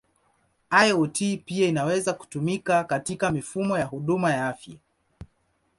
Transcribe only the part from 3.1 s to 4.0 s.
mifumo ya